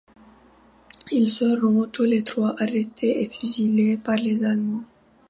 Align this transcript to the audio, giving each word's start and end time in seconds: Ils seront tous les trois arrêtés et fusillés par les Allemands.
Ils 1.11 1.29
seront 1.29 1.85
tous 1.85 2.01
les 2.05 2.23
trois 2.23 2.55
arrêtés 2.59 3.21
et 3.21 3.25
fusillés 3.29 3.97
par 3.97 4.15
les 4.15 4.43
Allemands. 4.43 4.85